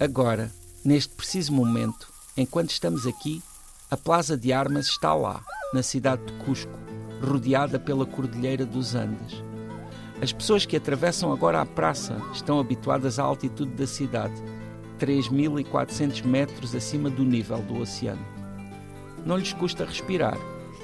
[0.00, 0.50] Agora,
[0.82, 3.42] neste preciso momento, enquanto estamos aqui,
[3.90, 5.44] a Plaza de Armas está lá,
[5.74, 6.72] na cidade de Cusco,
[7.22, 9.44] rodeada pela Cordilheira dos Andes.
[10.22, 14.32] As pessoas que atravessam agora a praça estão habituadas à altitude da cidade,
[14.98, 18.24] 3.400 metros acima do nível do oceano.
[19.26, 20.38] Não lhes custa respirar.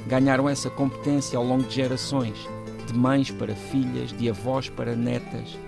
[0.06, 2.36] Ganharam essa competência ao longo de gerações,
[2.86, 5.58] de mães para filhas, de avós para netas.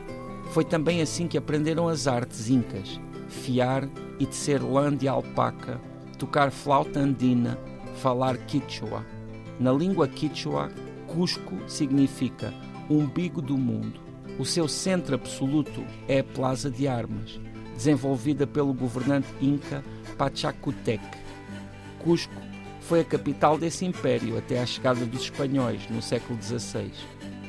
[0.53, 5.81] Foi também assim que aprenderam as artes incas, fiar e tecer lã de alpaca,
[6.19, 7.59] tocar flauta andina,
[7.97, 9.05] falar quichua.
[9.61, 10.71] Na língua quichua,
[11.07, 12.53] Cusco significa
[12.89, 14.01] umbigo do mundo.
[14.39, 17.41] O seu centro absoluto é a Plaza de Armas,
[17.75, 19.83] desenvolvida pelo governante inca
[20.17, 21.03] Pachacutec.
[21.99, 22.49] Cusco
[22.81, 26.91] foi a capital desse império até à chegada dos espanhóis no século XVI.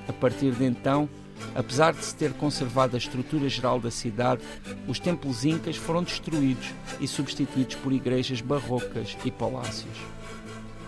[0.08, 1.08] A partir de então,
[1.56, 4.42] apesar de se ter conservado a estrutura geral da cidade,
[4.88, 9.98] os templos incas foram destruídos e substituídos por igrejas barrocas e palácios.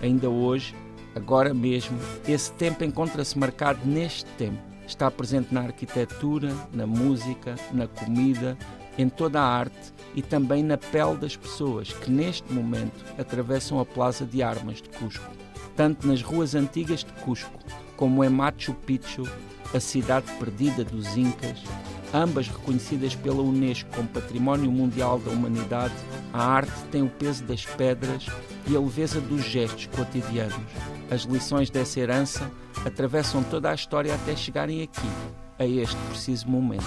[0.01, 0.75] Ainda hoje,
[1.15, 4.59] agora mesmo, esse tempo encontra-se marcado neste tempo.
[4.87, 8.57] Está presente na arquitetura, na música, na comida,
[8.97, 13.85] em toda a arte e também na pele das pessoas que neste momento atravessam a
[13.85, 15.31] Plaza de Armas de Cusco,
[15.75, 17.57] tanto nas ruas antigas de Cusco
[18.01, 19.29] como em Machu Picchu,
[19.75, 21.59] a cidade perdida dos Incas,
[22.11, 25.93] ambas reconhecidas pela Unesco como Património Mundial da Humanidade,
[26.33, 28.25] a arte tem o peso das pedras
[28.67, 30.57] e a leveza dos gestos cotidianos.
[31.11, 32.51] As lições dessa herança
[32.83, 35.07] atravessam toda a história até chegarem aqui,
[35.59, 36.83] a este preciso momento.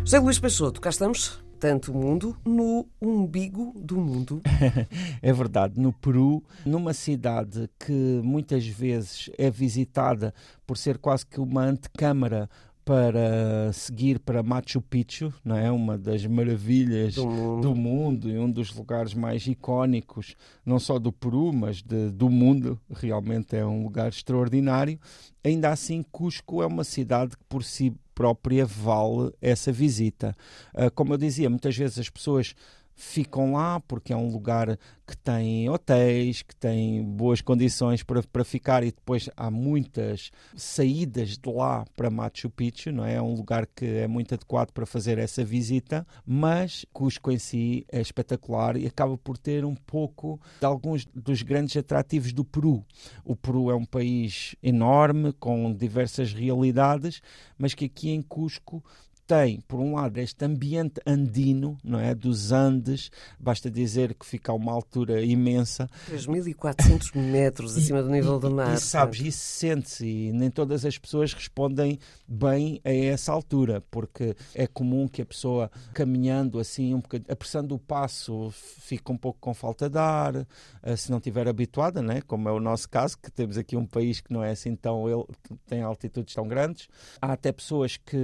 [0.00, 1.40] José Luís Peixoto, cá estamos.
[1.60, 4.40] Tanto o mundo no umbigo do mundo.
[5.20, 7.92] é verdade, no Peru, numa cidade que
[8.24, 10.32] muitas vezes é visitada
[10.66, 12.48] por ser quase que uma antecâmara
[12.82, 15.70] para seguir para Machu Picchu, não é?
[15.70, 17.60] uma das maravilhas do mundo.
[17.60, 18.30] do mundo.
[18.30, 20.34] e um dos lugares mais icónicos,
[20.64, 22.80] não só do Peru, mas de, do mundo.
[22.90, 24.98] Realmente é um lugar extraordinário.
[25.44, 30.36] Ainda assim, Cusco é uma cidade que por si própria vale essa visita.
[30.74, 32.54] Uh, como eu dizia, muitas vezes as pessoas
[33.00, 38.44] ficam lá porque é um lugar que tem hotéis, que tem boas condições para, para
[38.44, 43.14] ficar e depois há muitas saídas de lá para Machu Picchu, não é?
[43.14, 47.86] É um lugar que é muito adequado para fazer essa visita, mas Cusco em si
[47.90, 52.84] é espetacular e acaba por ter um pouco de alguns dos grandes atrativos do Peru.
[53.24, 57.22] O Peru é um país enorme, com diversas realidades,
[57.58, 58.84] mas que aqui em Cusco
[59.30, 62.16] tem, por um lado, este ambiente andino, não é?
[62.16, 65.88] Dos Andes, basta dizer que fica a uma altura imensa.
[66.10, 68.74] 3.400 metros acima do nível do mar.
[68.74, 74.34] E, sabes, isso sente-se e nem todas as pessoas respondem bem a essa altura, porque
[74.52, 79.38] é comum que a pessoa caminhando assim, um bocadinho, apressando o passo, fica um pouco
[79.40, 80.44] com falta de ar,
[80.82, 82.20] eh, se não estiver habituada, né?
[82.22, 85.08] como é o nosso caso, que temos aqui um país que não é assim tão,
[85.08, 85.24] ele
[85.68, 86.88] tem altitudes tão grandes.
[87.22, 88.16] Há até pessoas que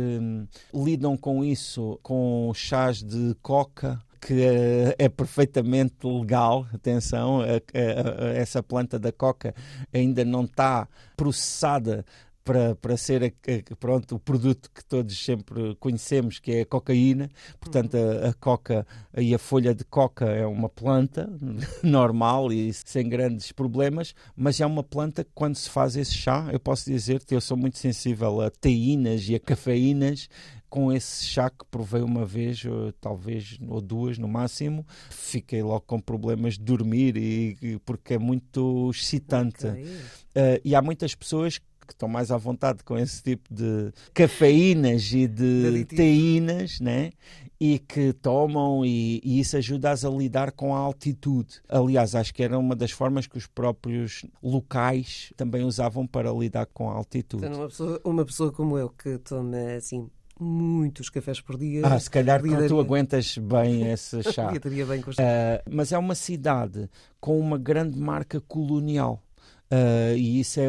[0.75, 7.43] lidam hum, lidam com isso com chás de coca que é, é perfeitamente legal, atenção,
[8.35, 9.55] essa planta da coca
[9.93, 12.05] ainda não está processada
[12.47, 17.29] para, para ser a, pronto, o produto que todos sempre conhecemos, que é a cocaína.
[17.59, 18.87] Portanto, a, a, coca
[19.17, 21.29] e a folha de coca é uma planta
[21.83, 26.49] normal e sem grandes problemas, mas é uma planta que quando se faz esse chá,
[26.53, 30.29] eu posso dizer que eu sou muito sensível a teínas e a cafeínas
[30.69, 35.83] com esse chá que provei uma vez, ou, talvez ou duas no máximo, fiquei logo
[35.83, 39.67] com problemas de dormir e, e porque é muito excitante.
[39.67, 39.85] Okay.
[39.85, 45.13] Uh, e há muitas pessoas que estão mais à vontade com esse tipo de cafeínas
[45.13, 47.13] e de teínas, né?
[47.59, 51.63] E que tomam e, e isso ajuda-as a lidar com a altitude.
[51.69, 56.67] Aliás, acho que era uma das formas que os próprios locais também usavam para lidar
[56.67, 57.47] com a altitude.
[57.47, 61.83] Então, uma pessoa, uma pessoa como eu que toma assim muitos cafés por dia.
[61.85, 62.69] Ah, se calhar lidaria...
[62.69, 64.51] tu aguentas bem esse chá.
[64.87, 65.15] bem com uh,
[65.71, 66.89] mas é uma cidade
[67.21, 69.23] com uma grande marca colonial.
[69.71, 70.69] Uh, e isso é,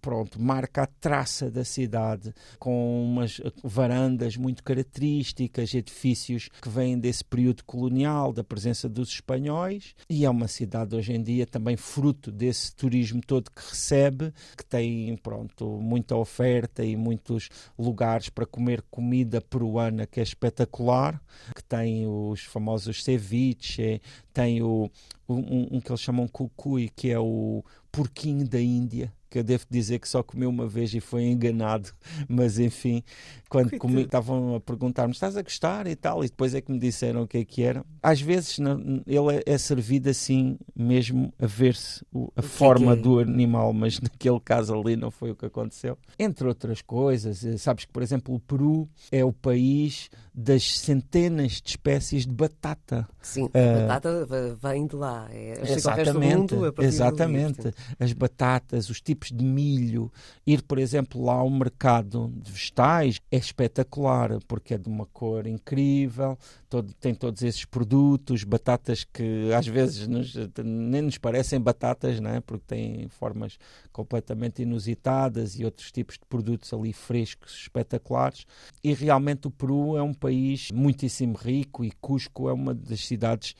[0.00, 7.22] pronto, marca a traça da cidade, com umas varandas muito características, edifícios que vêm desse
[7.22, 12.32] período colonial, da presença dos espanhóis, e é uma cidade hoje em dia também fruto
[12.32, 18.82] desse turismo todo que recebe, que tem, pronto, muita oferta e muitos lugares para comer
[18.90, 21.20] comida peruana que é espetacular,
[21.54, 24.00] que tem os famosos ceviche,
[24.32, 24.90] tem o,
[25.28, 27.62] um, um, que eles chamam cucuy, que é o
[27.98, 31.90] porquinho da Índia, que eu devo dizer que só comi uma vez e foi enganado,
[32.28, 33.02] mas enfim,
[33.48, 36.78] quando comi, estavam a perguntar-me, estás a gostar e tal, e depois é que me
[36.78, 37.84] disseram o que é que era.
[38.02, 42.04] Às vezes não, ele é, é, servido assim, mesmo a ver-se
[42.36, 43.02] a forma que é?
[43.02, 45.98] do animal, mas naquele caso ali não foi o que aconteceu.
[46.18, 51.60] Entre outras coisas, eh, sabes que, por exemplo, o Peru é o país das centenas
[51.60, 53.08] de espécies de batata.
[53.20, 54.26] Sim, uh, a batata
[54.62, 55.26] vem de lá.
[55.32, 57.74] É, exatamente, exatamente.
[57.98, 60.10] As batatas, os tipos de milho.
[60.46, 65.46] Ir, por exemplo, lá ao mercado de vegetais é espetacular, porque é de uma cor
[65.46, 66.38] incrível,
[66.68, 70.34] todo, tem todos esses produtos, batatas que às vezes nos,
[70.64, 72.40] nem nos parecem batatas, é?
[72.40, 73.58] porque têm formas
[73.92, 78.46] completamente inusitadas e outros tipos de produtos ali frescos, espetaculares.
[78.82, 83.54] E realmente o Peru é um país muitíssimo rico e Cusco é uma das cidades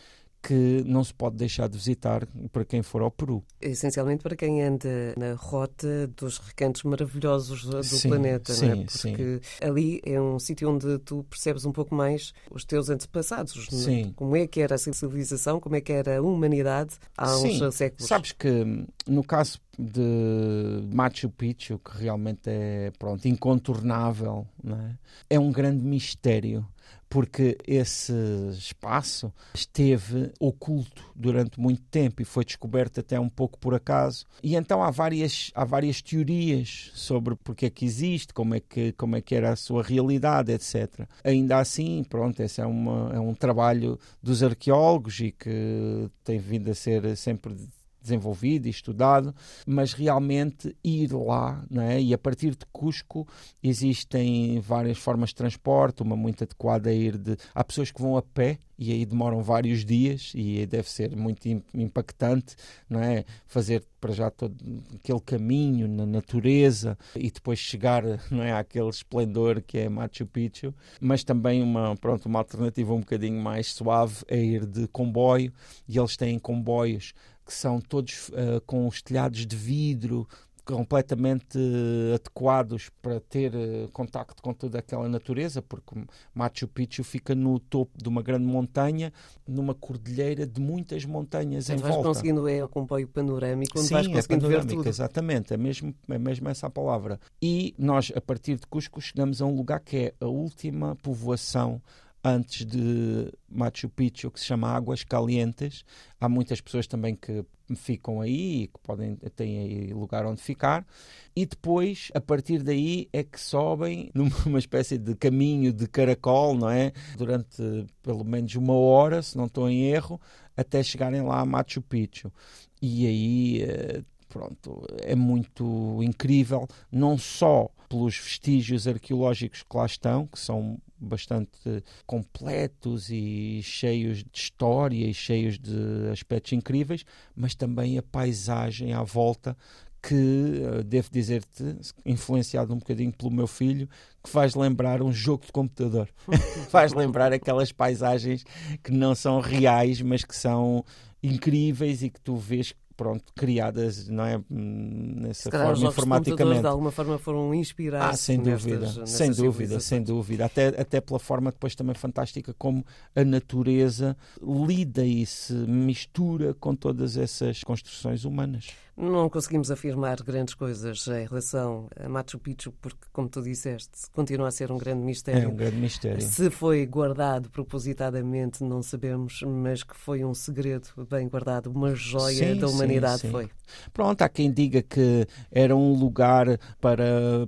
[0.49, 3.45] que não se pode deixar de visitar para quem for ao Peru.
[3.61, 8.77] Essencialmente para quem anda na rota dos recantos maravilhosos do sim, planeta, sim, não é?
[8.77, 9.59] Porque sim.
[9.61, 14.15] ali é um sítio onde tu percebes um pouco mais os teus antepassados, sim.
[14.17, 17.71] como é que era a civilização, como é que era a humanidade há uns sim.
[17.71, 18.09] séculos.
[18.09, 25.35] Sabes que no caso de Machu Picchu, que realmente é pronto, incontornável, é?
[25.37, 26.67] é um grande mistério
[27.09, 28.13] porque esse
[28.53, 34.27] espaço esteve oculto durante muito tempo e foi descoberto até um pouco por acaso.
[34.43, 38.93] E então há várias, há várias teorias sobre porque é que existe, como é que,
[38.93, 41.07] como é que era a sua realidade, etc.
[41.25, 46.71] Ainda assim, pronto, esse é, uma, é um trabalho dos arqueólogos e que tem vindo
[46.71, 47.57] a ser sempre
[48.01, 49.35] desenvolvido e estudado,
[49.67, 52.01] mas realmente ir lá, não é?
[52.01, 53.27] E a partir de Cusco
[53.63, 57.37] existem várias formas de transporte, uma muito adequada a ir de.
[57.55, 61.49] Há pessoas que vão a pé e aí demoram vários dias e deve ser muito
[61.75, 62.55] impactante,
[62.89, 63.25] não é?
[63.47, 64.55] Fazer para já todo
[64.95, 70.73] aquele caminho na natureza e depois chegar, não é, àquele esplendor que é Machu Picchu,
[71.01, 75.53] mas também uma, pronto, uma alternativa um bocadinho mais suave é ir de comboio
[75.89, 77.13] e eles têm comboios
[77.49, 80.29] que são todos uh, com os telhados de vidro,
[80.75, 85.95] completamente uh, adequados para ter uh, contacto com toda aquela natureza, porque
[86.35, 89.11] Machu Picchu fica no topo de uma grande montanha,
[89.47, 92.09] numa cordilheira de muitas montanhas em vais volta.
[92.11, 94.87] conseguindo é o comboio panorâmico, onde Sim, vais é conseguindo é ver tudo.
[94.87, 97.19] Exatamente, é mesmo, é mesmo essa a palavra.
[97.41, 101.81] E nós, a partir de Cusco, chegamos a um lugar que é a última povoação
[102.23, 105.85] antes de Machu Picchu, que se chama Águas Calientes.
[106.21, 107.45] Há muitas pessoas também que
[107.77, 110.87] ficam aí e que podem têm aí lugar onde ficar.
[111.35, 116.71] E depois, a partir daí, é que sobem numa espécie de caminho de caracol, não
[116.71, 116.93] é?
[117.17, 120.21] Durante pelo menos uma hora, se não estou em erro,
[120.57, 122.33] até chegarem lá a Machu Picchu.
[122.81, 130.27] E aí eh, pronto, é muito incrível, não só pelos vestígios arqueológicos que lá estão,
[130.27, 137.05] que são bastante completos e cheios de história e cheios de aspectos incríveis,
[137.35, 139.57] mas também a paisagem à volta
[140.03, 143.89] que, eh, devo dizer-te, influenciado um bocadinho pelo meu filho,
[144.23, 146.09] que faz lembrar um jogo de computador.
[146.71, 148.45] faz lembrar aquelas paisagens
[148.83, 150.85] que não são reais, mas que são
[151.23, 156.61] incríveis e que tu vês pronto, criadas não é, nessa forma informaticamente.
[156.61, 158.09] de alguma forma foram inspirados.
[158.09, 160.45] Ah, sem dúvida, nestas, sem dúvida, sem dúvida.
[160.45, 166.75] Até, até pela forma depois também fantástica como a natureza lida e se mistura com
[166.75, 168.67] todas essas construções humanas.
[168.99, 174.49] Não conseguimos afirmar grandes coisas em relação a Machu Picchu, porque, como tu disseste, continua
[174.49, 175.45] a ser um grande mistério.
[175.45, 176.21] É um grande mistério.
[176.21, 182.55] Se foi guardado propositadamente, não sabemos, mas que foi um segredo bem guardado, uma joia
[182.55, 183.33] sim, da humanidade sim, sim.
[183.33, 183.49] foi.
[183.93, 187.47] Pronto, há quem diga que era um lugar para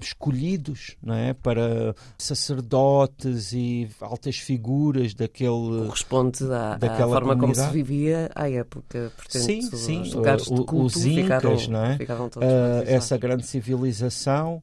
[0.00, 1.32] escolhidos, não é?
[1.32, 5.86] Para sacerdotes e altas figuras daquele.
[5.86, 7.38] Corresponde à, à forma comunidade.
[7.38, 9.12] como se vivia à época.
[9.16, 10.02] Portanto, sim, sim.
[10.02, 11.96] os lugares de culto os incas, não é?
[11.96, 14.62] Uh, essa grande civilização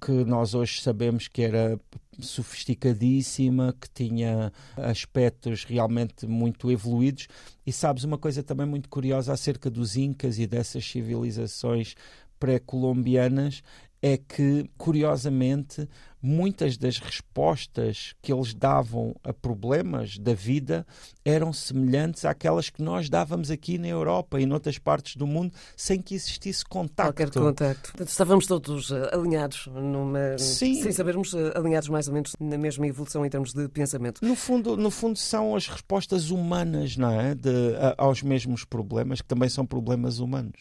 [0.00, 1.78] que nós hoje sabemos que era
[2.18, 7.28] sofisticadíssima, que tinha aspectos realmente muito evoluídos.
[7.66, 11.94] E sabes uma coisa também muito curiosa acerca dos incas e dessas civilizações
[12.38, 13.62] pré-colombianas
[14.02, 15.88] é que, curiosamente,
[16.24, 20.86] muitas das respostas que eles davam a problemas da vida
[21.22, 26.00] eram semelhantes àquelas que nós dávamos aqui na Europa e noutras partes do mundo sem
[26.00, 27.12] que existisse contacto.
[27.12, 28.02] Qualquer contacto.
[28.02, 30.38] Estávamos todos eh, alinhados, numa...
[30.38, 30.82] Sim.
[30.82, 34.24] sem sabermos, eh, alinhados mais ou menos na mesma evolução em termos de pensamento.
[34.24, 37.34] No fundo, no fundo são as respostas humanas, não é?
[37.34, 40.58] De, a, aos mesmos problemas, que também são problemas humanos.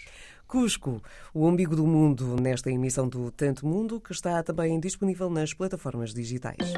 [0.53, 1.01] Cusco,
[1.33, 6.13] o umbigo do mundo, nesta emissão do Tanto Mundo, que está também disponível nas plataformas
[6.13, 6.72] digitais.